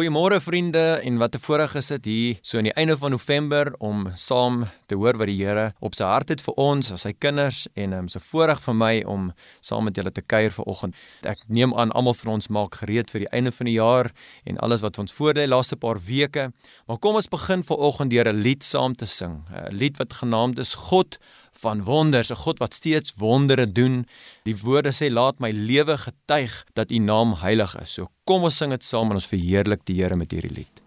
[0.00, 3.74] Goeiemôre vriende en wat 'n voorreg is dit hier so aan die einde van November
[3.78, 7.12] om saam te hoor wat die Here op sy hart het vir ons as sy
[7.12, 10.94] kinders en um, so voorreg vir my om saam met julle te kuier vanoggend.
[11.22, 14.10] Ek neem aan almal van ons maak gereed vir die einde van die jaar
[14.44, 16.52] en alles wat ons voor lê laaste paar weke.
[16.86, 19.44] Maar kom ons begin vanoggend deur 'n lied saam te sing.
[19.52, 21.18] 'n Lied wat genaamd is God
[21.60, 24.06] van wonders, 'n God wat steeds wondere doen.
[24.44, 27.92] Die woorde sê laat my lewe getuig dat U naam heilig is.
[27.92, 30.80] So kom ons sing dit saam en ons verheerlik die Here met hierdie lied.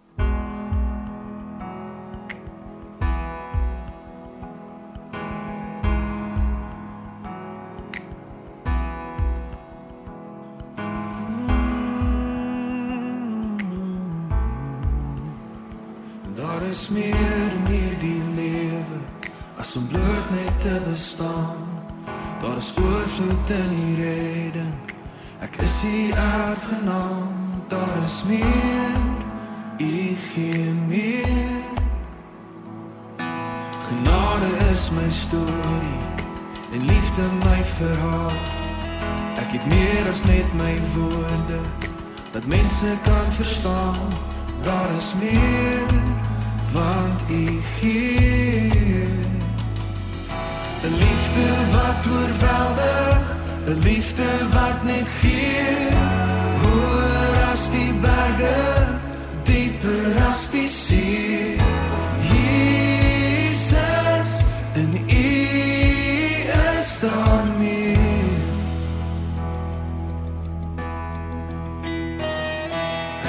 [16.36, 17.53] Daar is meer
[19.64, 21.56] as om bloot net te bestaan.
[22.42, 24.76] Daar is oorvloed in die redding.
[25.40, 27.32] Ek is die erfgenaam.
[27.72, 28.98] Daar is meer.
[29.80, 31.64] U gee meer.
[33.88, 36.04] Genade is my storie
[36.74, 38.36] en liefde my verhaal.
[39.40, 41.64] Ek het meer as net my woorde
[42.36, 44.12] dat mense kan verstaan.
[44.68, 45.88] Daar is meer
[46.74, 49.23] want u gee
[50.84, 53.24] 'n liefde wat oorweldig
[53.68, 55.88] 'n liefde wat net gee
[56.62, 58.62] hoër as die berge
[59.44, 61.58] dieper as die see.
[62.34, 64.32] Jesus
[64.74, 65.30] en u
[66.78, 68.42] is daar meer.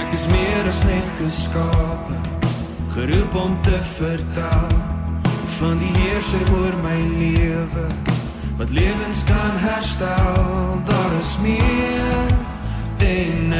[0.03, 2.19] Ek is meer as net geskape
[2.95, 4.84] geroep om te vertel
[5.59, 7.87] van die heerser oor my lewe.
[8.57, 12.27] Wat lewens kan herstel daar is meer
[12.99, 13.53] en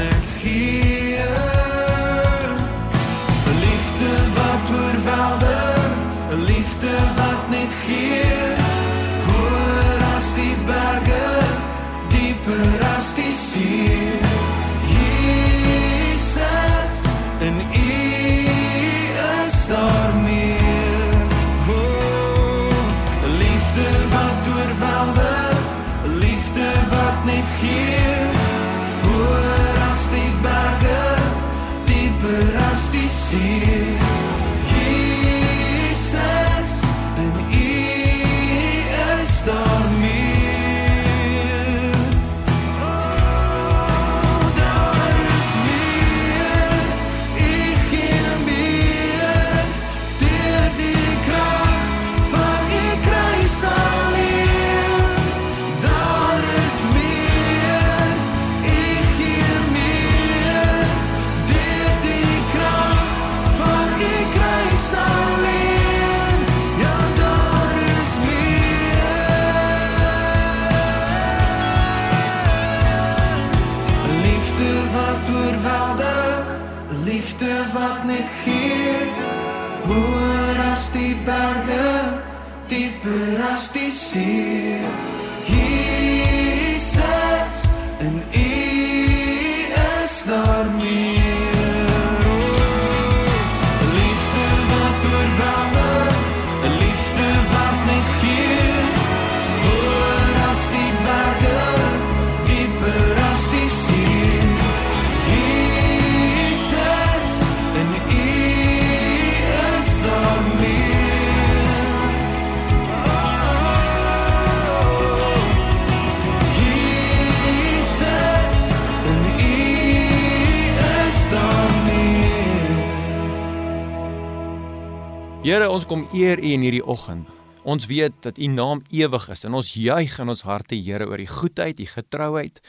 [125.45, 127.29] Here, ons kom eer U in hierdie oggend.
[127.69, 131.21] Ons weet dat U naam ewig is en ons juig in ons harte, Here, oor
[131.21, 132.63] U goedheid, U getrouheid.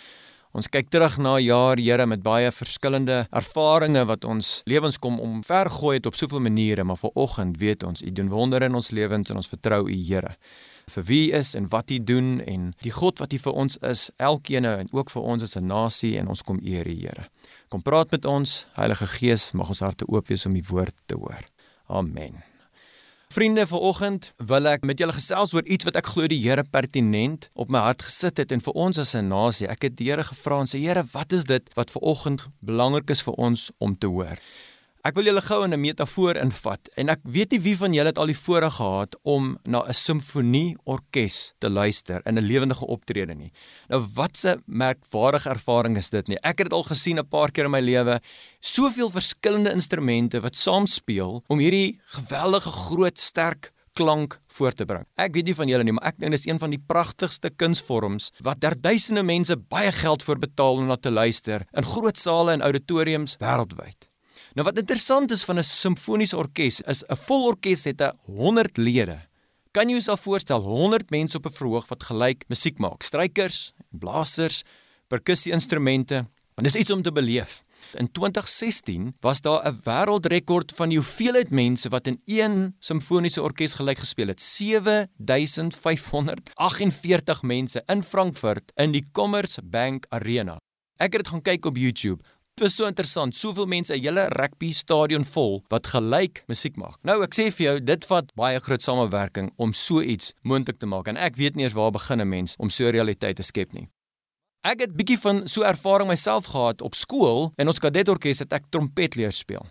[0.52, 6.02] Ons kyk terug na jaar, Here, met baie verskillende ervarings wat ons lewens kom omvergooi
[6.02, 9.32] het op soveel maniere, maar vir oggend weet ons U doen wondere in ons lewens
[9.32, 10.34] en ons vertrou U, Here.
[10.92, 14.10] Vir wie is en wat U doen en die God wat U vir ons is,
[14.20, 17.30] elkeen en ook vir ons as 'n nasie en ons kom eer U, Here.
[17.72, 21.16] Kom praat met ons, Heilige Gees, mag ons harte oop wees om U woord te
[21.16, 21.40] hoor.
[21.88, 22.55] Amen.
[23.36, 27.50] Vriende, vanoggend wil ek met julle gesels oor iets wat ek glo die Here pertinent
[27.60, 29.68] op my hart gesit het en vir ons as 'n nasie.
[29.68, 33.22] Ek het die Here gevra en sê Here, wat is dit wat vanoggend belangrik is
[33.28, 34.40] vir ons om te hoor?
[35.06, 38.10] Ek wil julle gou in 'n metafoor invat en ek weet nie wie van julle
[38.10, 43.36] het al die voorreg gehad om na 'n simfonieorkes te luister in 'n lewendige optrede
[43.36, 43.52] nie.
[43.88, 46.38] Nou wat 'n merkwaardige ervaring is dit nie.
[46.42, 48.20] Ek het dit al gesien 'n paar keer in my lewe.
[48.60, 55.06] Soveel verskillende instrumente wat saam speel om hierdie geweldige groot sterk klank voor te bring.
[55.18, 57.52] Ek weet nie van julle nie, maar ek dink dit is een van die pragtigste
[57.56, 62.52] kunsvorms wat derduisende mense baie geld vir betaal om na te luister in groot sale
[62.52, 64.15] en auditoriums wêreldwyd.
[64.56, 68.78] Nou wat interessant is van 'n simfoniese orkes is 'n vol orkes het 'n 100
[68.78, 69.20] lede.
[69.72, 73.04] Kan jy jouself voorstel 100 mense op 'n verhoog wat gelyk musiek maak?
[73.04, 74.64] Strykers, blasers,
[75.08, 76.28] perkussie-instrumente.
[76.56, 77.62] En dis iets om te beleef.
[77.94, 83.74] In 2016 was daar 'n wêreldrekord van die hoeveelheid mense wat in een simfoniese orkes
[83.74, 84.42] gelyk gespeel het.
[84.42, 90.58] 7548 mense in Frankfurt in die Commerzbank Arena.
[90.96, 92.24] Ek het dit gaan kyk op YouTube.
[92.56, 97.04] Dit was so interessant, soveel mense, 'n hele rugby stadion vol wat gelyk musiek maak.
[97.04, 100.86] Nou ek sê vir jou, dit vat baie groot samewerking om so iets moontlik te
[100.86, 103.44] maak en ek weet nie eers waar begin 'n mens om so 'n realiteit te
[103.44, 103.90] skep nie.
[104.64, 108.72] Ek het bietjie van so ervaring myself gehad op skool en ons kadetorkes het ek
[108.72, 109.68] trompet leer speel.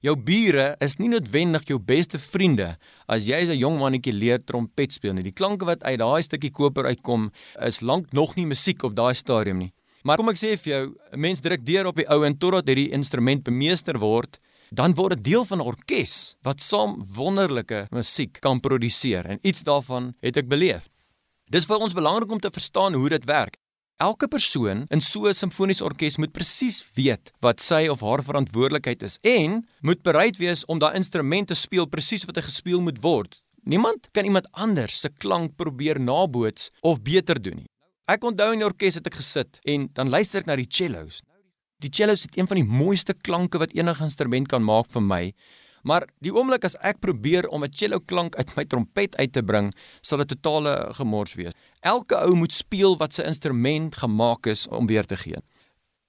[0.00, 2.76] Jou bure is nie noodwendig jou beste vriende
[3.08, 5.22] as jy as 'n jong mannetjie leer trompet speel nie.
[5.22, 7.30] Die klanke wat uit daai stukkie koper uitkom
[7.60, 9.72] is lank nog nie musiek op daai stadium nie.
[10.02, 12.66] Maar kom ek sê vir jou, 'n mens druk deur op die ou en totdat
[12.66, 14.38] hierdie instrument bemeester word,
[14.70, 19.62] dan word dit deel van 'n orkes wat saam wonderlike musiek kan produseer en iets
[19.62, 20.88] daarvan het ek beleef.
[21.50, 23.56] Dis vir ons belangrik om te verstaan hoe dit werk.
[23.96, 29.02] Elke persoon in so 'n simfoniese orkes moet presies weet wat sy of haar verantwoordelikheid
[29.02, 33.00] is en moet bereid wees om daai instrument te speel presies wat hy gespeel moet
[33.02, 33.42] word.
[33.64, 37.68] Niemand kan iemand anders se klank probeer naboots of beter doen nie.
[38.08, 41.18] Ek onthou in die orkes het ek gesit en dan luister ek na die cellos.
[41.84, 45.20] Die cellos het een van die mooiste klanke wat enige instrument kan maak vir my.
[45.84, 49.42] Maar die oomblik as ek probeer om 'n cello klank uit my trompet uit te
[49.42, 49.68] bring,
[50.00, 51.52] sal dit totale gemors wees.
[51.82, 55.36] Elke ou moet speel wat sy instrument gemaak is om weer te gee.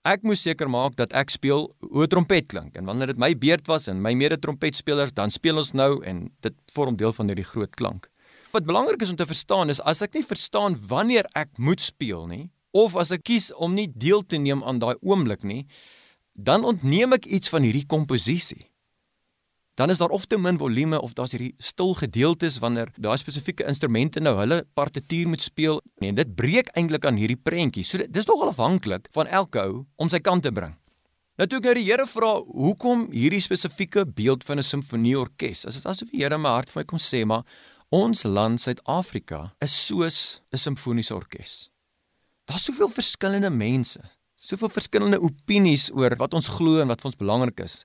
[0.05, 3.35] Ek moes seker maak dat ek speel hoe 'n trompet klink en wanneer dit my
[3.35, 7.27] beurt was en my mede trompetspelers, dan speel ons nou en dit vorm deel van
[7.27, 8.07] hierdie groot klank.
[8.49, 12.25] Wat belangrik is om te verstaan is as ek nie verstaan wanneer ek moet speel
[12.29, 15.63] nie of as ek kies om nie deel te neem aan daai oomblik nie,
[16.33, 18.67] dan ontneem ek iets van hierdie komposisie.
[19.79, 23.65] Dan is daar of te min volume of daar's hierdie stil gedeeltes wanneer daai spesifieke
[23.69, 27.85] instrumente nou hulle partituur moet speel en dit breek eintlik aan hierdie prentjie.
[27.85, 30.75] So dis nogal afhanklik van elke ou om sy kant te bring.
[31.39, 35.75] Nou toe ek nou die Here vra hoekom hierdie spesifieke beeld van 'n simfonieorkes, as
[35.79, 37.45] dit asof die Here my hart vir my kom sê maar
[37.89, 41.71] Ons land Suid-Afrika is soos 'n simfoniese orkes.
[42.45, 43.99] Daar's soveel verskillende mense,
[44.37, 47.83] soveel verskillende opinies oor wat ons glo en wat vir ons belangrik is.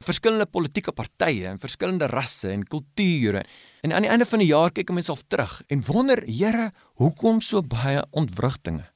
[0.00, 3.44] Verskillende politieke partye en verskillende rasse en kulture.
[3.82, 7.40] En aan die einde van die jaar kyk ek myself terug en wonder, Here, hoekom
[7.40, 8.90] so baie ontwrigtinge?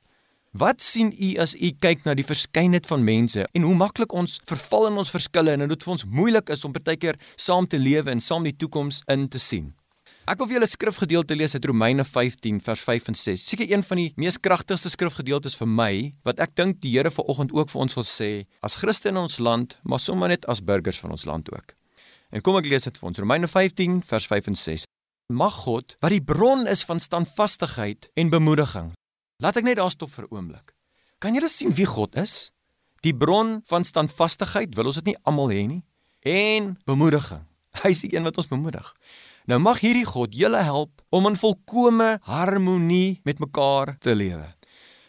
[0.51, 4.41] Wat sien u as u kyk na die verskeidenheid van mense en hoe maklik ons
[4.45, 8.11] verval in ons verskille en dit vir ons moeilik is om partykeer saam te lewe
[8.11, 9.79] en saam die toekoms in te sien?
[10.29, 13.45] Ek wil vir julle skrifgedeelte lees uit Romeine 15 vers 5 en 6.
[13.49, 15.93] Seker een van die mees kragtigste skrifgedeeltes vir my
[16.29, 18.29] wat ek dink die Here vanoggend ook vir ons wil sê
[18.61, 21.73] as Christene in ons land, maar sommer net as burgers van ons land ook.
[22.29, 23.21] En kom ek lees dit vir ons.
[23.25, 24.85] Romeine 15 vers 5 en 6.
[25.33, 28.93] Mag God, wat die bron is van standvastigheid en bemoediging.
[29.41, 30.77] Laat ek net daar stop vir 'n oomblik.
[31.25, 32.53] Kan julle sien wie God is?
[33.01, 35.83] Die bron van standvastigheid, wil ons dit nie almal hê nie?
[36.21, 37.49] En bemoediging.
[37.81, 38.93] Hy is die een wat ons bemoedig.
[39.49, 44.45] Nou mag hierdie God julle help om in volkomme harmonie met mekaar te lewe.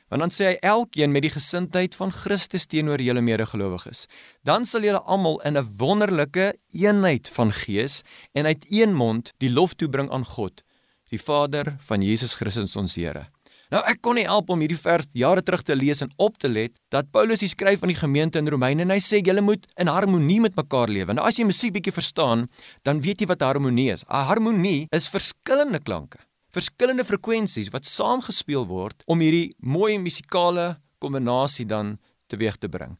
[0.08, 4.06] Want dan sê hy elkeen met die gesindheid van Christus teenoor julle medegelowiges.
[4.48, 9.52] Dan sal julle almal in 'n wonderlike eenheid van gees en uit een mond die
[9.52, 10.64] lof toebring aan God,
[11.10, 13.28] die Vader van Jesus Christus ons Here.
[13.70, 16.50] Nou ek kon nie help om hierdie vers jare terug te lees en op te
[16.50, 19.68] let dat Paulus hier skryf aan die gemeente in Romeine en hy sê julle moet
[19.78, 21.14] in harmonie met mekaar lewe.
[21.14, 22.48] Nou as jy musiek bietjie verstaan,
[22.82, 24.02] dan weet jy wat harmonie is.
[24.10, 26.18] 'n Harmonie is verskillende klanke,
[26.50, 32.98] verskillende frekwensies wat saamgespeel word om hierdie mooi musikale kombinasie dan teweeg te bring.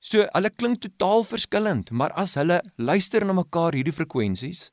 [0.00, 4.72] So hulle klink totaal verskillend, maar as hulle luister na mekaar hierdie frekwensies,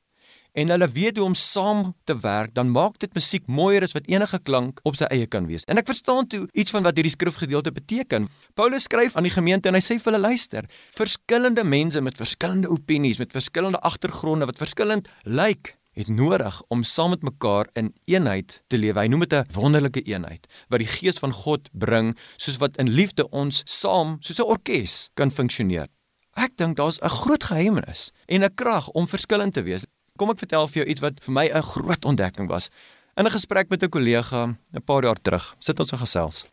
[0.58, 4.08] en hulle weet hoe om saam te werk, dan maak dit musiek mooier as wat
[4.10, 5.66] enige klank op sy eie kan wees.
[5.70, 8.26] En ek verstaan toe iets van wat hierdie skrifgedeelte beteken.
[8.58, 12.70] Paulus skryf aan die gemeente en hy sê vir hulle luister, verskillende mense met verskillende
[12.74, 18.60] opinies, met verskillende agtergronde wat verskillend lyk, het nodig om saam met mekaar in eenheid
[18.70, 19.00] te lewe.
[19.00, 22.88] Hy noem dit 'n wonderlike eenheid wat die gees van God bring, soos wat in
[22.88, 25.88] liefde ons saam soos 'n orkes kan funksioneer.
[26.34, 29.84] Ek dink daar's 'n groot geheimnis en 'n krag om verskillend te wees.
[30.18, 32.70] Kom ek vertel vir jou iets wat vir my 'n groot ontdekking was.
[33.16, 36.46] In 'n gesprek met 'n kollega 'n paar jaar terug, sit ons en gesels.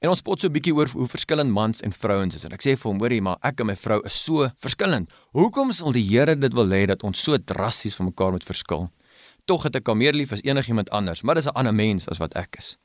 [0.00, 2.62] En ons spot so 'n bietjie oor hoe verskillend mans en vrouens is en ek
[2.62, 5.10] sê vir hom, hoorie, maar ek en my vrou is so verskillend.
[5.32, 8.90] Hoekom sal die Here dit wil hê dat ons so drasties van mekaar moet verskil?
[9.44, 12.18] Tog het ek hom meer lief as enigiemand anders, maar dis 'n ander mens as
[12.18, 12.76] wat ek is.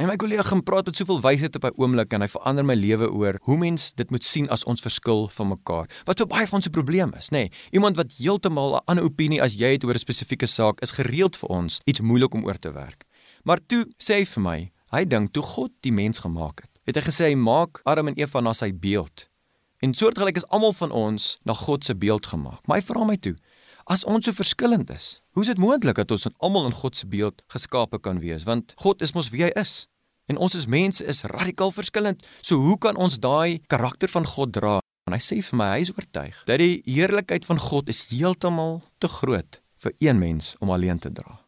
[0.00, 2.74] En my kollega gaan praat met soveel wysheid op 'n oomblik en hy verander my
[2.74, 5.90] lewe oor hoe mens dit moet sien as ons verskil van mekaar.
[6.04, 7.36] Wat so baie van se probleem is, nê?
[7.36, 10.90] Nee, iemand wat heeltemal 'n ander opinie as jy het oor 'n spesifieke saak is
[10.90, 13.04] gereeld vir ons iets moeilik om oor te werk.
[13.42, 16.94] Maar toe sê hy vir my, hy dink toe God die mens gemaak het, het
[16.94, 19.28] hy gesê hy maak Adam en Eva na sy beeld.
[19.80, 22.66] En soortgelyk is almal van ons na God se beeld gemaak.
[22.66, 23.34] Maar hy vra my toe,
[23.90, 27.08] as ons so verskillend is, hoe is dit moontlik dat ons almal in God se
[27.10, 28.46] beeld geskape kan wees?
[28.46, 29.88] Want God is mos wie hy is.
[30.30, 32.22] En ons as mense is radikaal verskillend.
[32.46, 34.76] So hoe kan ons daai karakter van God dra?
[35.10, 38.78] En hy sê vir my, hy is oortuig dat die heerlikheid van God is heeltemal
[39.02, 41.40] te groot vir een mens om alleen te dra.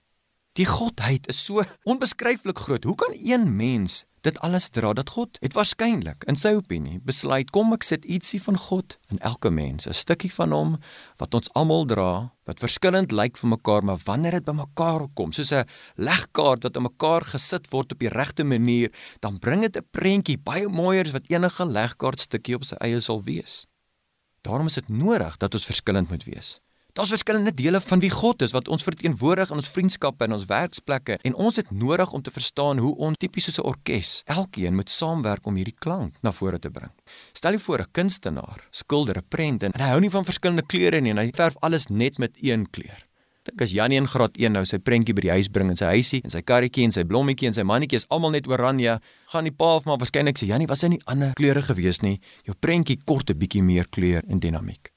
[0.58, 2.84] Die godheid is so onbeskryflik groot.
[2.84, 7.50] Hoe kan een mens dit alles dra dat God het waarskynlik in sy opinie besluit
[7.54, 10.70] kom ek sit ietsie van God in elke mens 'n stukkie van hom
[11.18, 15.52] wat ons almal dra wat verskillend lyk vir mekaar maar wanneer dit bymekaar kom soos
[15.52, 19.88] 'n legkaart wat in mekaar gesit word op die regte manier dan bring dit 'n
[19.90, 23.66] prentjie baie mooier as wat enige legkaart stukkie op sy eie sal wees.
[24.42, 26.60] Daarom is dit nodig dat ons verskillend moet wees
[26.92, 30.44] Daar's verskillende dele van wie God is wat ons verteenwoordig in ons vriendskappe en ons
[30.44, 34.74] werksplekke en ons het nodig om te verstaan hoe ons tipies soos 'n orkes elkeen
[34.74, 36.92] moet saamwerk om hierdie klank na vore te bring.
[37.32, 41.00] Stel jou voor 'n kunstenaar skilder 'n prent en hy hou nie van verskillende kleure
[41.00, 43.08] nie en hy verf alles net met een kleur.
[43.42, 45.86] Dink as Janie in graad 1 nou sy prentjie by die huis bring in sy
[45.86, 49.44] huisie en sy karretjie en sy blommetjie en sy mannetjie is almal net oranje, gaan
[49.44, 52.20] die pa of maar waarskynlik sê Janie, was hy nie ander kleure gewees nie?
[52.44, 54.91] Jou prentjie kort 'n bietjie meer kleur en dinamiek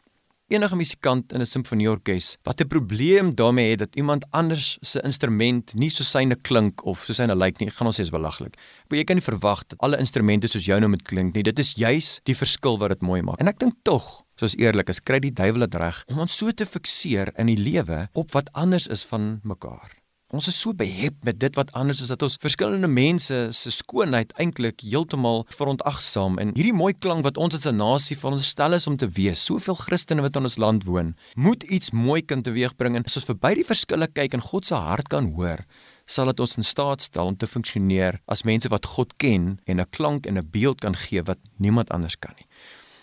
[0.48, 5.74] enige musikant in 'n simfonieorkes wat 'n probleem daarmee het dat iemand anders se instrument
[5.74, 8.56] nie so syne klink of so syne lyk nie, gaan ons sê is belaglik.
[8.88, 11.44] Maar jy kan nie verwag dat alle instrumente soos jou nou moet klink nie.
[11.44, 13.40] Dit is juis die verskil wat dit mooi maak.
[13.40, 16.52] En ek dink tog, soos eerlik is, kry die duiwel dit reg om ons so
[16.52, 20.05] te fikseer in die lewe op wat anders is van mekaar.
[20.34, 24.32] Ons is so behep met dit wat anders is dat ons verskillende mense se skoonheid
[24.42, 28.74] eintlik heeltemal verontagsaam en hierdie mooi klank wat ons as 'n nasie van ons stel
[28.74, 29.44] is om te wees.
[29.46, 33.26] Soveel Christene wat in ons land woon, moet iets mooi kan teweegbring en as ons
[33.26, 35.64] verby die verskille kyk en God se hart kan hoor,
[36.08, 39.80] sal dit ons in staat stel om te funksioneer as mense wat God ken en
[39.80, 42.48] 'n klank en 'n beeld kan gee wat niemand anders kan nie.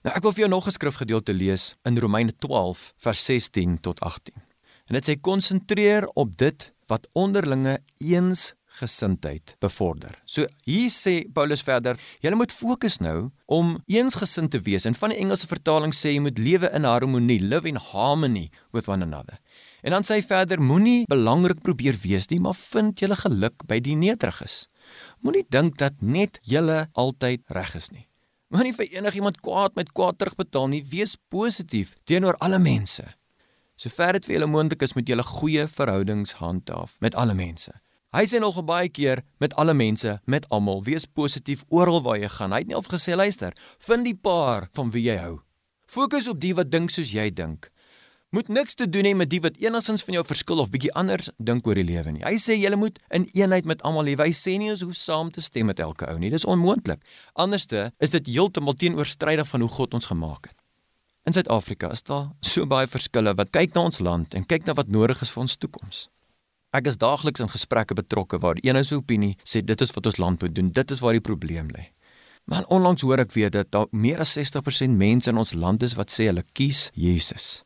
[0.03, 4.01] Nou ek wil vir jou nog 'n skrifgedeelte lees in Romeine 12 vers 16 tot
[4.01, 4.35] 18.
[4.89, 10.17] En dit sê konsentreer op dit wat onderlinge eensgesindheid bevorder.
[10.25, 14.87] So hier sê Paulus verder, jy moet fokus nou om eensgesind te wees.
[14.89, 18.89] En van die Engelse vertaling sê jy moet lewe in harmonie, live in harmony with
[18.89, 19.39] one another.
[19.83, 23.81] En dan sê hy verder, moenie belangrik probeer wees nie, maar vind julle geluk by
[23.83, 24.67] die nederiges.
[25.27, 28.07] Moenie dink dat net julle altyd reg is nie.
[28.53, 30.83] Moenie vir enigiemand kwaad met kwaad terugbetaal nie.
[30.85, 33.07] Wees positief teenoor alle mense.
[33.83, 37.73] Sover dit vir julle moontlik is met julle goeie verhoudings handhaaf met alle mense.
[38.15, 42.31] Hy sê nog baie keer met alle mense, met almal, wees positief oral waar jy
[42.31, 42.55] gaan.
[42.55, 45.41] Hy het nie al gesê luister, vind die paar van wie jy hou.
[45.91, 47.73] Fokus op die wat dink soos jy dink.
[48.31, 51.33] Moet niks te doen hê met die wat enigins van jou verskil of bietjie anders
[51.43, 52.23] dink oor die lewe nie.
[52.23, 54.29] Hy sê jy moet in eenheid met almal lewe.
[54.29, 56.31] Hy sê nie ons hoef saam te stem met elke ou nie.
[56.31, 57.03] Dis onmoontlik.
[57.35, 60.62] Anderste is dit heeltemal teenoorstrydig van hoe God ons gemaak het.
[61.23, 64.75] In Suid-Afrika is daar so baie verskille wat kyk na ons land en kyk na
[64.75, 66.01] wat nodig is vir ons toekoms.
[66.75, 70.09] Ek is daagliks in gesprekke betrokke waar een ou se opinie sê dit is wat
[70.11, 71.93] ons land moet doen, dit is waar die probleem lê.
[72.51, 75.95] Maar onlangs hoor ek weer dat daar meer as 60% mense in ons land is
[75.95, 77.63] wat sê hulle kies Jesus.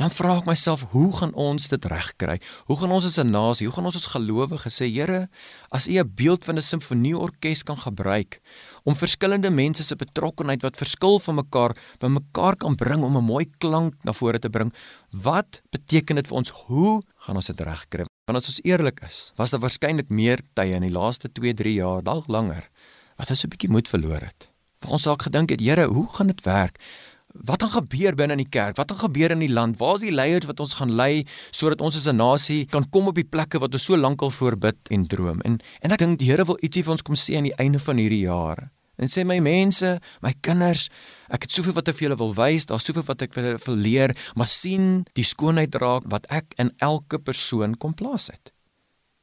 [0.00, 2.38] Dan vra ek myself, hoe gaan ons dit regkry?
[2.70, 5.28] Hoe gaan ons as 'n nasie, hoe gaan ons as gelowiges sê, Here,
[5.70, 8.40] as U 'n beeld van 'n simfonieorkes kan gebruik
[8.84, 13.44] om verskillende mense se betrokkenheid wat verskil van mekaar bymekaar kan bring om 'n mooi
[13.58, 14.72] klank na vore te bring,
[15.12, 16.48] wat beteken dit vir ons?
[16.48, 18.04] Hoe gaan ons dit regkry?
[18.24, 22.02] Want as ons eerlik is, was daar waarskynlik meer tye in die laaste 2-3 jaar,
[22.02, 22.70] dalk langer,
[23.18, 24.48] wat ons 'n bietjie moed verloor het.
[24.80, 26.78] Vir ons dalk gedink het, Here, hoe gaan dit werk?
[27.30, 28.76] Wat gaan gebeur binne in die kerk?
[28.76, 29.78] Wat gaan gebeur in die land?
[29.78, 33.06] Waar is die leiers wat ons gaan lei sodat ons as 'n nasie kan kom
[33.06, 35.40] op die plekke wat ons so lankal voorbid en droom?
[35.40, 37.78] En en ek dink die Here wil ietsie vir ons kom sê aan die einde
[37.78, 38.70] van hierdie jaar.
[38.98, 40.88] En sê my mense, my kinders,
[41.30, 43.76] ek het soveel wat ek vir julle wil wys, daar's soveel wat ek wil, wil
[43.76, 48.52] leer, maar sien die skoonheid raak wat ek in elke persoon kom plaas het.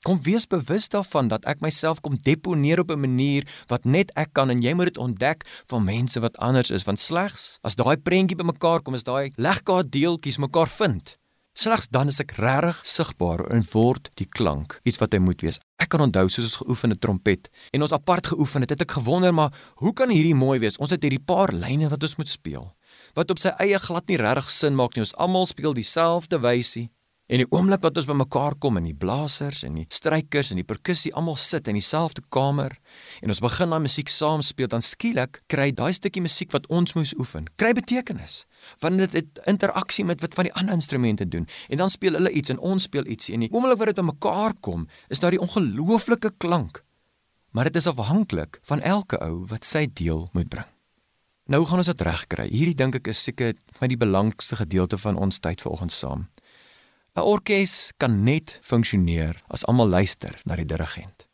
[0.08, 4.30] Kom wees bewus daarvan dat ek myself kom deponeer op 'n manier wat net ek
[4.32, 7.98] kan en jy moet dit ontdek van mense wat anders is want slegs as daai
[7.98, 11.18] prentjie bymekaar kom is daai legkaart deeltjies mekaar vind.
[11.54, 15.60] Slegs dan is ek regtig sigbaar en word die klank iets wat hy moet wees.
[15.76, 18.92] Ek kan onthou soos ons geoefen het trompet en ons apart geoefen het, het ek
[18.92, 20.78] gewonder maar hoe kan hierdie mooi wees?
[20.78, 22.78] Ons het hierdie paar lyne wat ons moet speel
[23.14, 25.02] wat op sy eie glad nie regtig sin maak nie.
[25.02, 26.92] Ons almal speel dieselfde wysie.
[27.28, 30.68] En die oomblik wat ons bymekaar kom en die blasers en die strykers en die
[30.68, 32.78] perkussie almal sit in dieselfde kamer
[33.20, 36.96] en ons begin daai musiek saam speel, dan skielik kry daai stukkie musiek wat ons
[36.96, 38.46] moes oefen, kry betekenis.
[38.80, 41.50] Want dit het interaksie met wat van die ander instrumente doen.
[41.68, 44.56] En dan speel hulle iets en ons speel iets en die oomblik wat dit bymekaar
[44.64, 46.80] kom, is daar die ongelooflike klank.
[47.52, 50.72] Maar dit is afhanklik van elke ou wat sy deel moet bring.
[51.52, 52.48] Nou gaan ons dit regkry.
[52.52, 56.28] Hierdie dink ek is seker van die belangrikste gedeelte van ons tyd vanoggend saam.
[57.18, 61.26] 'n Orkes kan net funksioneer as almal luister na die dirigent.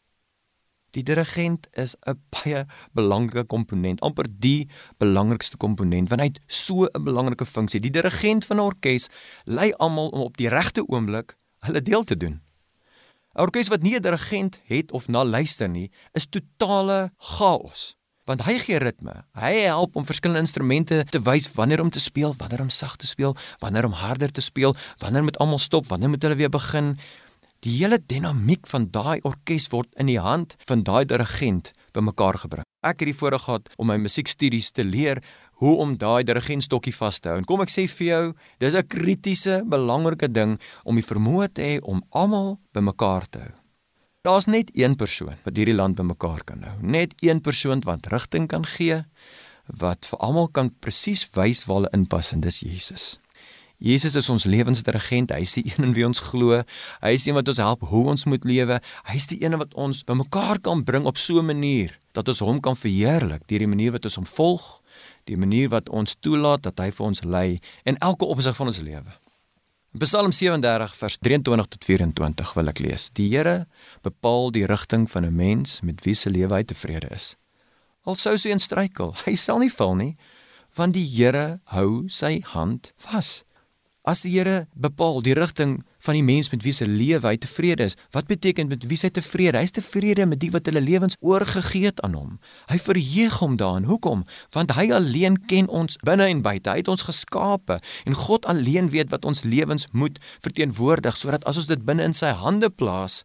[0.95, 6.87] Die dirigent is 'n baie belangrike komponent, amper die belangrikste komponent want hy het so
[6.87, 7.81] 'n belangrike funksie.
[7.81, 9.09] Die dirigent van 'n orkes
[9.43, 11.35] lei almal om op die regte oomblik
[11.67, 12.39] hulle deel te doen.
[13.35, 17.97] 'n Orkes wat nie 'n dirigent het of na luister nie, is totale chaos
[18.30, 19.15] want hy gee ritme.
[19.36, 23.08] Hy help om verskillende instrumente te wys wanneer om te speel, wanneer om sag te
[23.08, 26.94] speel, wanneer om harder te speel, wanneer moet almal stop, wanneer moet hulle weer begin.
[27.63, 32.68] Die hele dinamiek van daai orkes word in die hand van daai dirigent bymekaar gebring.
[32.84, 35.22] Ek het die voorreg gehad om my musiekstudies te leer
[35.63, 37.38] hoe om daai dirigentstokkie vas te hou.
[37.39, 38.24] En kom ek sê vir jou,
[38.60, 43.62] dis 'n kritiese, belangrike ding om die vermoë te hê om almal bymekaar te hou.
[44.24, 46.77] Daar's net een persoon wat hierdie land bymekaar kan hou.
[46.80, 49.01] Net een persoon wat rigting kan gee,
[49.68, 53.03] wat vir almal kan presies wys waar hulle inpas en dis Jesus.
[53.84, 55.34] Jesus is ons lewensdirigent.
[55.36, 56.62] Hy is die een in wie ons glo.
[57.03, 58.77] Hy is die een wat ons help hoe ons moet lewe.
[59.10, 62.39] Hy is die een wat ons bymekaar kan bring op so 'n manier dat ons
[62.39, 64.80] hom kan verheerlik deur die manier wat ons hom volg,
[65.25, 68.80] die manier wat ons toelaat dat hy vir ons lei in elke opsig van ons
[68.80, 69.23] lewe.
[69.93, 73.12] Psalm 37 vers 23 tot 24 wil ek lees.
[73.13, 73.67] Die Here
[74.01, 77.35] bepaal die rigting van 'n mens met wie se lewe hy tevrede is.
[78.01, 80.15] Al sou sy instruikel, hy sal nie val nie,
[80.74, 83.44] want die Here hou sy hand vas.
[84.03, 87.87] As die Here bepaal die rigting van die mens met wie se lewe hy tevrede
[87.87, 89.57] is, wat beteken met wie hy tevrede?
[89.59, 92.33] Hy is tevrede met die wat hulle lewens oorgegee het aan hom.
[92.72, 93.87] Hy verheug hom daarin.
[93.87, 94.25] Hoekom?
[94.55, 96.72] Want hy alleen ken ons binne en buite.
[96.72, 101.61] Hy het ons geskape en God alleen weet wat ons lewens moet verteenwoordig sodat as
[101.61, 103.22] ons dit binne in sy hande plaas,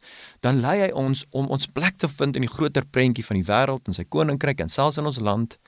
[0.47, 3.47] dan lei hy ons om ons plek te vind in die groter prentjie van die
[3.49, 5.59] wêreld en sy koninkryk en selfs in ons land.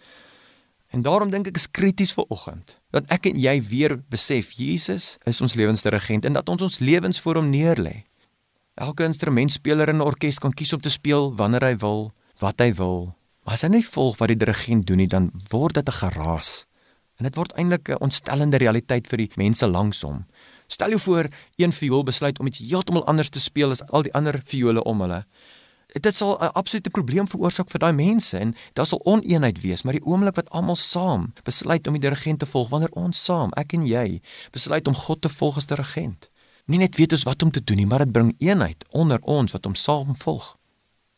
[0.90, 5.14] En daarom dink ek is krities vir oggend dat ek en jy weer besef Jesus
[5.30, 8.02] is ons lewensdirigent en dat ons ons lewens voor hom neerlê.
[8.74, 12.72] Elke instrumentspeler in 'n orkes kan kies om te speel wanneer hy wil, wat hy
[12.74, 13.14] wil.
[13.44, 16.66] Maar as hy nie volg wat die dirigent doen nie, dan word dit 'n geraas.
[17.18, 20.26] En dit word eintlik 'n ontstellende realiteit vir die mense langs hom.
[20.66, 24.14] Stel jou voor een viool besluit om iets heeltemal anders te speel as al die
[24.14, 25.24] ander viole om hulle
[25.92, 29.98] dit sal 'n absolute probleem veroorsaak vir daai mense en daar sal oneenheid wees maar
[29.98, 33.72] die oomblik wat almal saam besluit om die dirigent te volg wanneer ons saam ek
[33.72, 34.20] en jy
[34.52, 36.30] besluit om God te volg as dirigent
[36.66, 39.52] nie net weet ons wat om te doen nie maar dit bring eenheid onder ons
[39.52, 40.56] wat hom saam volg.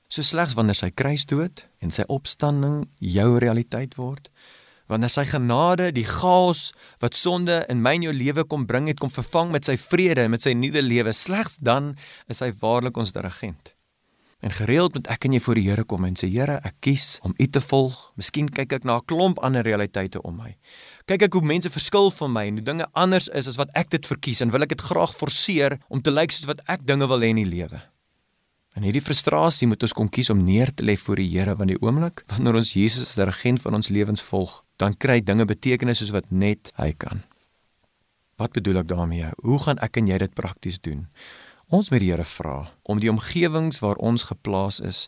[0.09, 4.31] So slegs wanneer sy kruisdood en sy opstanding jou realiteit word
[4.93, 9.01] wanneer sy genade die chaos wat sonde in my en jou lewe kom bring het
[9.01, 11.95] kom vervang met sy vrede en met sy nuwe lewe slegs dan
[12.33, 13.72] is hy waarlik ons dirigent
[14.43, 17.21] En gereeld moet ek en jy voor die Here kom en sê Here, ek kies
[17.23, 17.99] om U te volg.
[18.19, 20.57] Miskien kyk ek na 'n klomp ander realiteite om my.
[21.07, 23.91] Kyk ek hoe mense verskil van my en hoe dinge anders is as wat ek
[23.91, 27.07] dit verkies en wil ek dit graag forceer om te lyk soos wat ek dinge
[27.07, 27.83] wil hê in die lewe.
[28.75, 31.71] En hierdie frustrasie moet ons kom kies om neer te lê voor die Here want
[31.71, 35.45] die oomblik wanneer ons Jesus as die regent van ons lewens volg, dan kry dinge
[35.45, 37.23] betekenis soos wat net hy kan.
[38.41, 39.31] Wat bedoel ek daarmee?
[39.45, 41.07] Hoe gaan ek en jy dit prakties doen?
[41.73, 45.07] Ons moet die Here vra om die omgewings waar ons geplaas is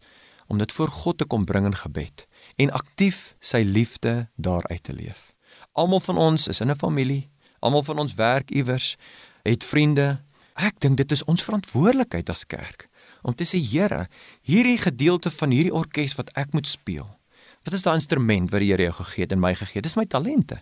[0.49, 2.25] om dit voor God te kom bring in gebed
[2.57, 5.35] en aktief sy liefde daar uit te leef.
[5.77, 7.29] Almal van ons is in 'n familie,
[7.61, 8.97] almal van ons werk iewers,
[9.43, 10.23] het vriende.
[10.57, 12.89] Ek dink dit is ons verantwoordelikheid as kerk
[13.23, 14.09] om te sê Here,
[14.41, 17.19] hierdie gedeelte van hierdie orkes wat ek moet speel.
[17.65, 19.83] Wat is daai instrument wat die Here jou gegee het en my gegee het?
[19.83, 20.61] Dis my talente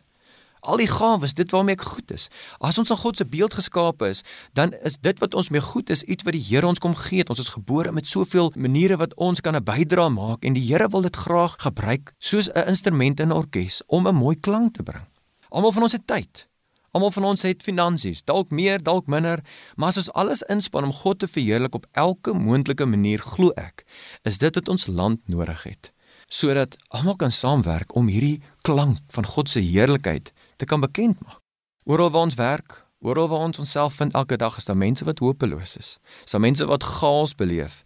[0.63, 2.29] al die gawes, dit waarmee ek goed is.
[2.63, 4.23] As ons aan God se beeld geskape is,
[4.55, 7.27] dan is dit wat ons mee goed is iets wat die Here ons kom gee.
[7.27, 10.89] Ons is gebore met soveel maniere wat ons kan 'n bydrae maak en die Here
[10.89, 14.83] wil dit graag gebruik soos 'n instrument in 'n orkes om 'n mooi klank te
[14.83, 15.07] bring.
[15.51, 16.49] Almal van ons het tyd.
[16.93, 19.41] Almal van ons het finansies, dalk meer, dalk minder,
[19.77, 23.87] maar as ons alles inspann om God te verheerlik op elke moontlike manier, glo ek,
[24.29, 25.93] is dit wat ons land nodig het,
[26.33, 31.43] sodat almal kan saamwerk om hierdie klank van God se heerlikheid te kan bekend maak.
[31.85, 35.21] Oral waar ons werk, oral waar ons onsself vind elke dag, is daar mense wat
[35.21, 35.99] hopeloos is.
[36.25, 37.83] Is daar mense wat chaos beleef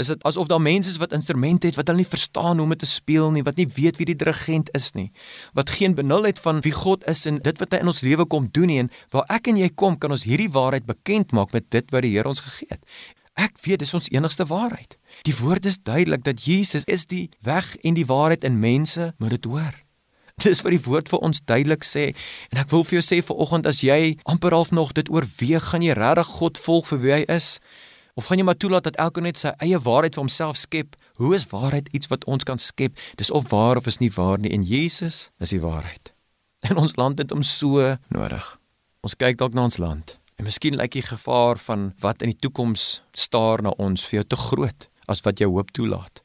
[0.00, 2.74] is dit asof daar mense is wat instrumente het wat hulle nie verstaan hoe om
[2.74, 5.10] dit te speel nie, wat nie weet wie die dirigent is nie,
[5.56, 8.48] wat geen benulheid van wie God is en dit wat hy in ons lewe kom
[8.56, 11.68] doen nie en waar ek en jy kom kan ons hierdie waarheid bekend maak met
[11.74, 12.82] dit wat die Here ons gegee het.
[13.40, 14.98] Ek weet dis ons enigste waarheid.
[15.24, 19.30] Die woord is duidelik dat Jesus is die weg en die waarheid en mense moet
[19.38, 19.78] dit hoor.
[20.44, 22.10] Dis wat die woord vir ons duidelik sê
[22.52, 25.70] en ek wil vir jou sê vir oggend as jy amper half nog dit oorweeg
[25.72, 27.56] gaan jy regtig God volg vir wie hy is
[28.18, 30.96] Of gaan jy maar toelaat dat elkeen net sy eie waarheid vir homself skep?
[31.16, 32.98] Hoe is waarheid iets wat ons kan skep?
[33.16, 36.12] Dis of waar of is nie waar nie en Jesus is die waarheid.
[36.68, 37.80] En ons land het hom so
[38.12, 38.46] nodig.
[39.00, 42.40] Ons kyk dalk na ons land en miskien lyk die gevaar van wat in die
[42.40, 46.22] toekoms staar na ons vir jou te groot as wat jy hoop toelaat.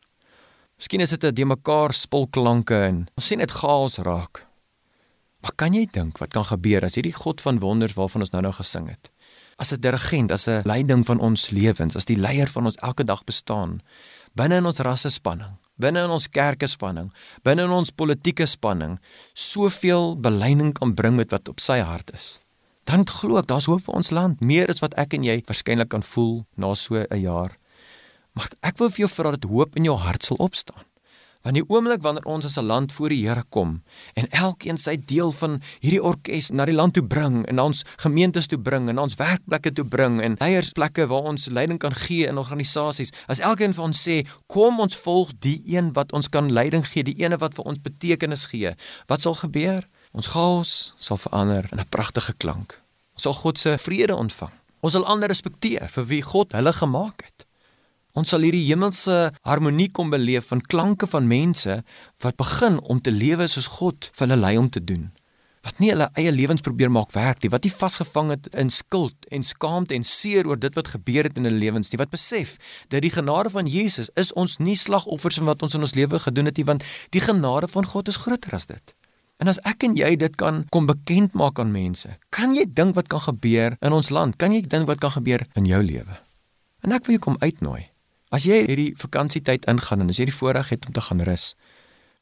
[0.80, 4.48] Miskien is dit 'n de mekaar spulklanke en ons sien dit chaos raak.
[5.42, 8.54] Maar kan jy dink wat kan gebeur as hierdie God van wonders waarvan ons nou-nou
[8.54, 9.12] gesing het?
[9.58, 13.04] as 'n dirigent, as 'n leiding van ons lewens, as die leier van ons elke
[13.04, 13.82] dag bestaan
[14.34, 19.00] binne in ons rasse spanning, binne in ons kerke spanning, binne in ons politieke spanning,
[19.34, 22.40] soveel beleiding kan bring met wat op sy hart is.
[22.86, 25.90] Dan glo ek daar's hoop vir ons land, meer as wat ek en jy waarskynlik
[25.90, 27.58] kan voel na so 'n jaar.
[28.34, 30.86] Maar ek wil vir jou vra dat hoop in jou hart sal opstaan.
[31.46, 34.98] Want die oomblik wanneer ons as 'n land voor die Here kom en elkeen sy
[34.98, 38.98] deel van hierdie orkes na die land toe bring en ons gemeentes toe bring en
[38.98, 43.74] ons werkplekke toe bring en leiersplekke waar ons leiding kan gee in organisasies, as elkeen
[43.74, 47.38] van ons sê, "Kom ons volg die een wat ons kan leiding gee, die ene
[47.38, 48.76] wat vir ons betekenis gee,"
[49.08, 49.88] wat sal gebeur?
[50.16, 52.80] Ons chaos sal verander in 'n pragtige klank.
[53.14, 54.54] Ons sal God se vrede ontvang.
[54.80, 57.46] Ons sal ander respekteer vir wie God hulle gemaak het.
[58.14, 61.84] Ons sal hierdie hemelse harmonie kom beleef van klanke van mense
[62.24, 65.12] wat begin om te lewe soos God vir hulle lei om te doen.
[65.64, 69.16] Wat nie hulle eie lewens probeer maak werk nie, wat nie vasgevang het in skuld
[69.32, 72.56] en skaamte en seer oor dit wat gebeur het in hulle lewens nie, wat besef
[72.88, 76.20] dat die genade van Jesus is ons nie slagoffers van wat ons in ons lewe
[76.20, 78.96] gedoen het nie, want die genade van God is groter as dit.
[79.44, 82.96] En as ek en jy dit kan kom bekend maak aan mense, kan jy dink
[82.96, 84.38] wat kan gebeur in ons land?
[84.40, 86.22] Kan jy dink wat kan gebeur in jou lewe?
[86.86, 87.90] En ek wil jou kom uitnooi
[88.36, 91.54] As jy hierdie vakansietyd ingaan en as jy die voorreg het om te gaan rus.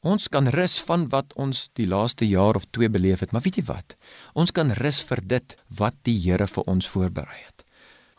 [0.04, 3.58] Ons kan rus van wat ons die laaste jaar of 2 beleef het, maar weet
[3.58, 3.96] jy wat?
[4.36, 7.64] Ons kan rus vir dit wat die Here vir ons voorberei het.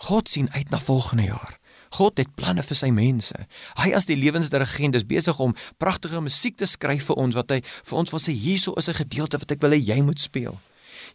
[0.10, 1.60] God sien uit na volgende jaar.
[1.96, 3.36] God het planne vir sy mense.
[3.80, 7.62] Hy as die lewensdirigent is besig om pragtige musiek te skryf vir ons wat hy
[7.64, 10.60] vir ons wil sê hierso is 'n gedeelte wat ek wil hê jy moet speel.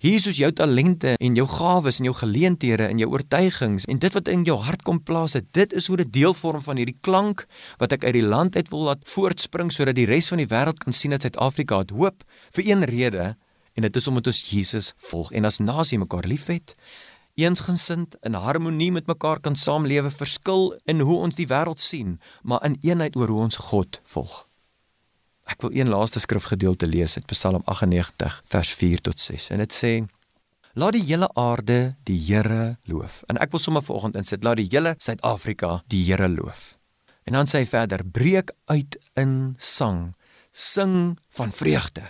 [0.01, 4.15] Hier is jou talente en jou gawes en jou geleenthede en jou oortuigings en dit
[4.15, 5.53] wat in jou hart kom plaas het.
[5.53, 7.47] Dit is hoe dit deel vorm van hierdie klank
[7.79, 10.79] wat ek uit die land uit wil laat voortspring sodat die res van die wêreld
[10.79, 12.25] kan sien dat Suid-Afrika het hoop
[12.57, 13.37] vir een rede
[13.77, 16.75] en dit is omdat ons Jesus volg en as nasie mekaar liefhet
[17.35, 22.65] eensgesind in harmonie met mekaar kan saamlewe verskil in hoe ons die wêreld sien maar
[22.65, 24.47] in eenheid oor hoe ons God volg
[25.51, 29.75] Ek wil een laaste skrifgedeelte lees uit Psalm 98 vers 4 tot 6 en dit
[29.75, 29.93] sê
[30.79, 33.25] Laat die hele aarde die Here loof.
[33.27, 36.77] En ek wil sommer vanoggend insit laat die hele Suid-Afrika die Here loof.
[37.27, 40.13] En dan sê hy verder breek uit in sang,
[40.55, 42.07] sing van vreugde.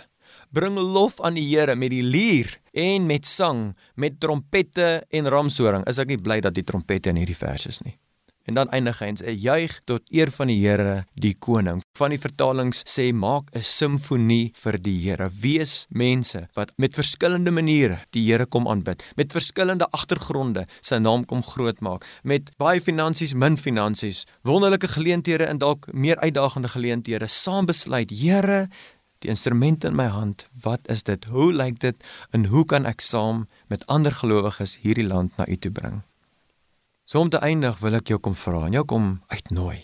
[0.51, 5.85] Bring lof aan die Here met die lier en met sang, met trompette en ramshoring.
[5.87, 7.93] Is ek nie bly dat die trompette in hierdie vers is nie.
[8.49, 11.79] En dan eindig hy en sê juig tot eer van die Here die koning.
[11.95, 15.29] Van die vertalings sê maak 'n simfonie vir die Here.
[15.31, 21.23] Wees mense wat met verskillende maniere die Here kom aanbid, met verskillende agtergronde sy naam
[21.23, 27.27] kom groot maak, met baie finansies, min finansies, wonderlike geleenthede en dalk meer uitdagende geleenthede,
[27.27, 28.67] saam besluit, Here,
[29.21, 31.25] die instrument in my hand, wat is dit?
[31.29, 35.57] Hoe lyk dit en hoe kan ek saam met ander gelowiges hierdie land na U
[35.57, 36.01] toe bring?
[37.05, 39.83] So om te eindig wil ek jou kom vra en jou kom uitnooi.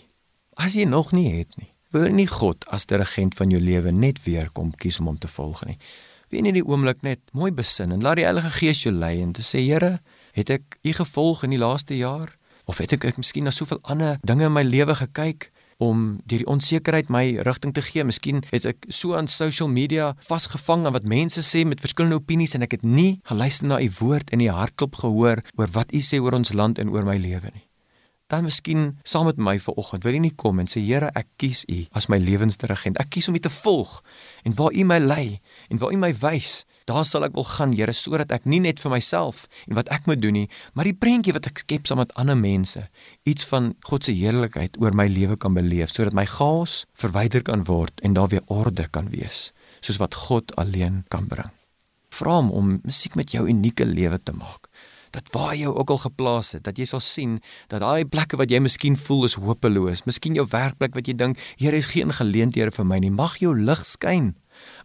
[0.58, 3.92] As jy nog nie het nie, wil nie God as die regent van jou lewe
[3.92, 5.78] net weer kom kies om hom te volg nie.
[6.32, 9.32] Wie nie die oomblik net mooi besin en laat die Heilige Gees jou lei en
[9.36, 9.98] te sê Here,
[10.36, 12.34] het ek U gevolg in die laaste jaar
[12.68, 15.48] of het ek, ek miskien na soveel ander dinge in my lewe gekyk
[15.78, 18.04] om deur die onsekerheid my rigting te gee.
[18.04, 22.56] Miskien het ek so aan social media vasgevang aan wat mense sê met verskillende opinies
[22.58, 26.02] en ek het nie geluister na u woord en die hartklop gehoor oor wat u
[26.02, 27.67] sê oor ons land en oor my lewe nie.
[28.28, 31.62] Dan miskien saam met my vanoggend wil jy nie kom en sê Here, ek kies
[31.72, 33.00] U as my lewensdirigent.
[33.00, 34.02] Ek kies om U te volg
[34.44, 35.38] en waar U my lei
[35.72, 38.82] en waar U my wys, daar sal ek wil gaan, Here, sodat ek nie net
[38.84, 42.02] vir myself en wat ek moet doen nie, maar die prentjie wat ek skep saam
[42.02, 42.84] met ander mense,
[43.24, 47.64] iets van God se heerlikheid oor my lewe kan beleef, sodat my chaos verwyder kan
[47.64, 51.48] word en daar weer orde kan wees, soos wat God alleen kan bring.
[52.12, 54.67] Vra hom om musiek met jou unieke lewe te maak
[55.10, 58.50] dat waar jy ook al geplaas het, dat jy sal sien dat daai plekke wat
[58.50, 62.70] jy miskien voel is hopeloos, miskien jou werkplek wat jy dink, Here is geen geleenthede
[62.74, 64.34] vir my nie, mag jou lig skyn.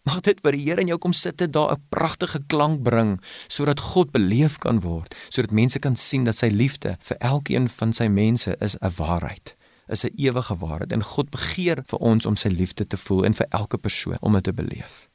[0.06, 3.20] Mag dit wat die Here in jou kom sit het daar 'n pragtige klank bring
[3.48, 7.94] sodat God beleef kan word, sodat mense kan sien dat sy liefde vir elkeen van
[7.94, 9.56] sy mense is 'n waarheid
[9.88, 13.34] is 'n ewige waarheid en God begeer vir ons om sy liefde te voel en
[13.34, 15.10] vir elke persoon om dit te beleef.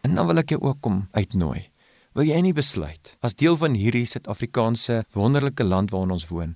[0.00, 1.71] En dan wil ek jou ook kom uitnooi
[2.12, 6.50] Wil jy nie besluit as deel van hierdie Suid-Afrikaanse wonderlike land waarin ons woon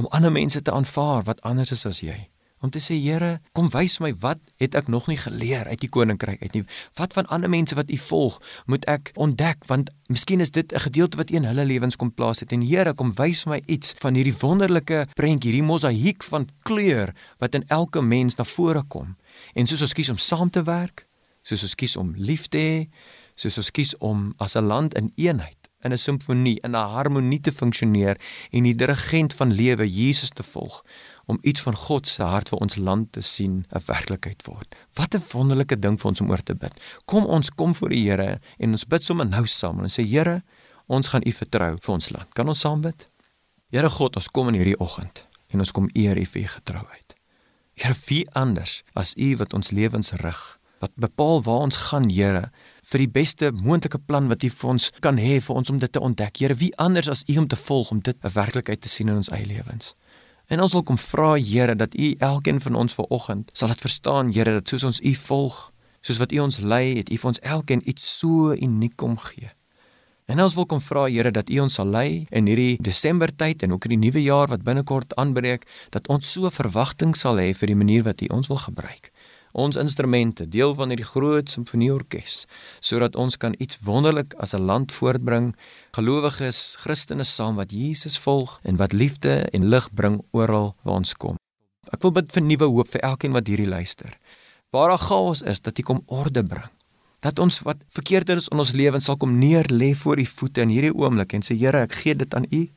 [0.00, 2.16] om ander mense te aanvaar wat anders is as jy?
[2.64, 5.90] Om te sê Here, kom wys my wat het ek nog nie geleer uit die
[5.92, 6.62] koninkryk uit nie.
[6.96, 10.80] Wat van ander mense wat U volg, moet ek ontdek want miskien is dit 'n
[10.88, 12.52] gedeelte wat in hulle lewens kom plaas het.
[12.52, 17.54] En Here, kom wys my iets van hierdie wonderlike prentjie, hierdie mosaïek van kleur wat
[17.54, 19.16] in elke mens na vore kom.
[19.54, 21.06] En soos ons kies om saam te werk,
[21.42, 22.88] soos ons kies om lief te hê,
[23.38, 27.40] soos ons kies om as 'n land in eenheid, in 'n simfonie, in 'n harmonie
[27.40, 28.16] te funksioneer
[28.50, 30.84] en die dirigent van lewe Jesus te volg
[31.26, 34.74] om iets van God se hart vir ons land te sien 'n werklikheid word.
[34.94, 36.80] Wat 'n wonderlike ding vir ons om oor te bid.
[37.04, 40.42] Kom ons kom voor die Here en ons bid sommer nou saam en sê Here,
[40.86, 42.34] ons gaan U vertrou vir ons land.
[42.34, 43.08] Kan ons saam bid?
[43.70, 47.14] Here God, ons kom in hierdie oggend en ons kom eer U vir U getrouheid.
[47.74, 50.58] Here, wie anders as U wat ons lewens rig?
[50.78, 52.50] wat bepaal waar ons gaan, Here,
[52.88, 55.92] vir die beste moontlike plan wat U vir ons kan hê vir ons om dit
[55.92, 56.40] te ontdek.
[56.40, 59.16] Here, wie anders as U om te volg om dit 'n werklikheid te sien in
[59.16, 59.94] ons eie lewens?
[60.48, 64.32] En ons wil kom vra, Here, dat U elkeen van ons vanoggend sal dit verstaan,
[64.32, 67.40] Here, dat soos ons U volg, soos wat U ons lei, het U vir ons
[67.40, 69.50] elkeen iets so uniek kom gee.
[70.26, 73.62] En ons wil kom vra Here dat U ons sal lei in hierdie Desember tyd
[73.62, 77.54] en ook in die nuwe jaar wat binnekort aanbreek, dat ons so verwagting sal hê
[77.54, 79.12] vir die manier wat U ons wil gebruik
[79.58, 82.44] ons instrumente, deel van hierdie groot simfonieorkes,
[82.80, 85.54] sodat ons kan iets wonderlik as 'n land voortbring,
[85.92, 91.14] gelowiges, Christene saam wat Jesus volg en wat liefde en lig bring oral waar ons
[91.14, 91.36] kom.
[91.92, 94.18] Ek wil bid vir nuwe hoop vir elkeen wat hierdie luister.
[94.70, 96.70] Waar daar chaos is, dat U kom orde bring.
[97.20, 100.60] Dat ons wat verkeerd is in ons lewens sal kom neer lê voor U voete
[100.60, 102.68] in hierdie oomblik en sê Here, ek gee dit aan U.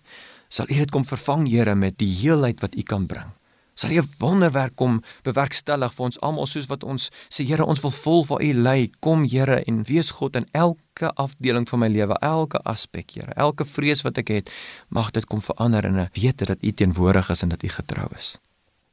[0.50, 3.41] Sal U dit kom vervang, Here, met die heelheid wat U kan bring
[3.82, 7.92] sal 'n wonderwerk kom bewerkstellig vir ons almal soos wat ons sê Here ons wil
[7.92, 8.92] vol vir u lei.
[9.00, 13.34] Kom Here en wees God in elke afdeling van my lewe elke aspek Here.
[13.36, 14.52] Elke vrees wat ek het
[14.90, 18.08] mag dit kom verander in 'n wete dat u teenwoordig is en dat u getrou
[18.18, 18.38] is.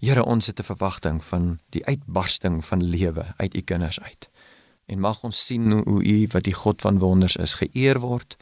[0.00, 4.28] Here ons het 'n verwagting van die uitbarsting van lewe uit u kinders uit.
[4.86, 8.36] En mag ons sien hoe u wat die God van wonders is geëer word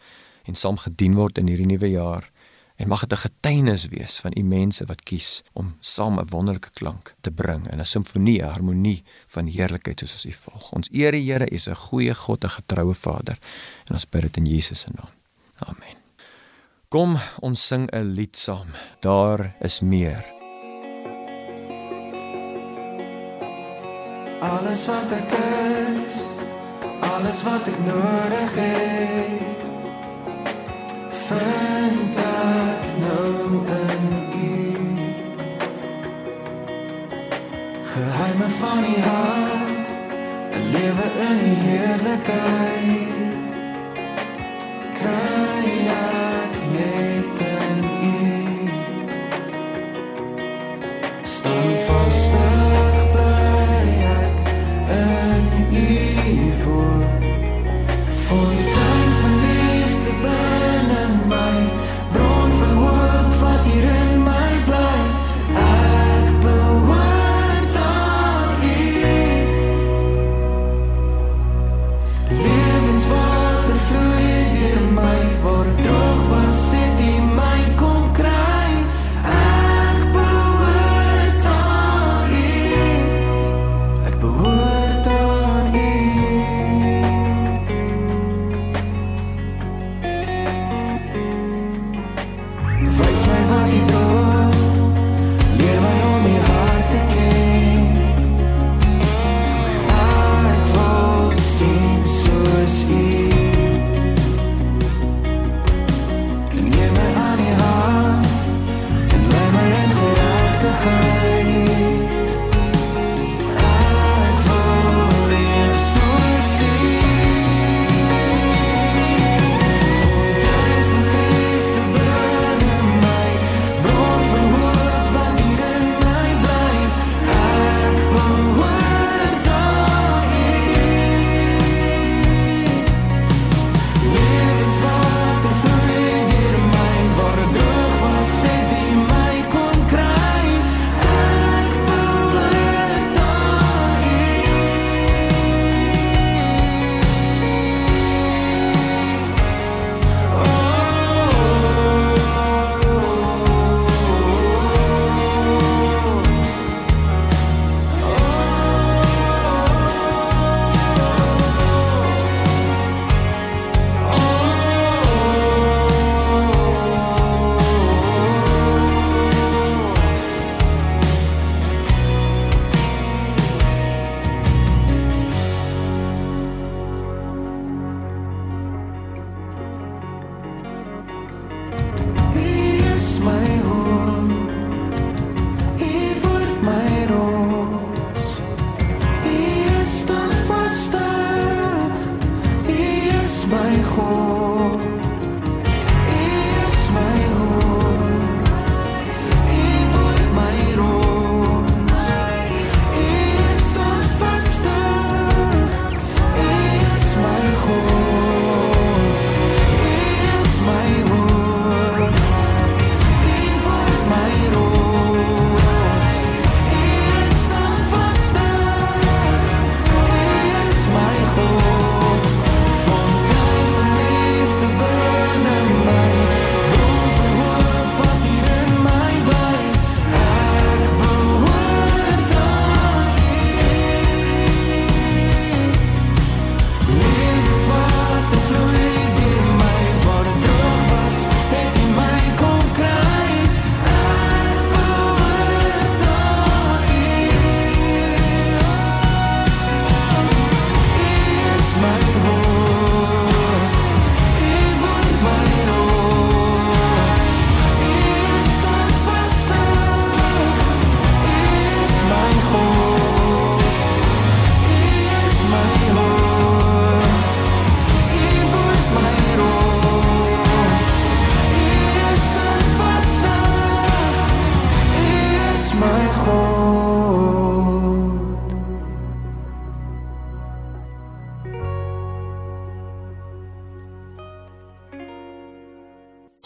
[0.45, 2.31] en saam gedien word in hierdie nuwe jaar
[2.77, 6.71] En mag dit 'n getuienis wees van u mense wat kies om saam 'n wonderlike
[6.71, 10.73] klank te bring in 'n simfonie, 'n harmonie van heerlikheid soos ons u volg.
[10.73, 13.39] Ons eer die Here, u is 'n goeie God, 'n getroue Vader.
[13.85, 15.11] En ons bid dit in Jesus se naam.
[15.59, 15.97] Amen.
[16.89, 18.69] Kom, ons sing 'n lied saam.
[19.01, 20.35] Daar is meer.
[24.41, 26.15] Alles wat ek is,
[27.01, 29.65] alles wat ek nodig het.
[31.11, 32.16] Vind
[37.97, 39.87] geheime van die hart
[40.57, 43.15] 'n lewe in die heerlikheid
[44.99, 45.69] kry
[46.01, 46.36] ek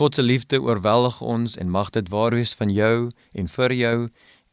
[0.00, 3.96] God se liefde oorweldig ons en mag dit waar wees van jou en vir jou.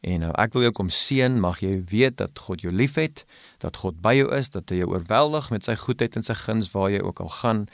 [0.04, 3.22] En nou ek wil jou kom seën, mag jy weet dat God jou liefhet,
[3.64, 6.68] dat God by jou is, dat hy jou oorweldig met sy goedheid en sy guns
[6.74, 7.64] waar jy ook al gaan.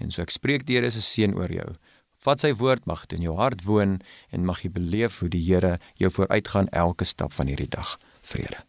[0.00, 1.68] En so ek spreek die Here se seën oor jou.
[2.16, 3.98] Vat sy woord mag dit in jou hart woon
[4.32, 7.98] en mag jy beleef hoe die Here jou vooruitgaan elke stap van hierdie dag.
[8.24, 8.64] Vrede.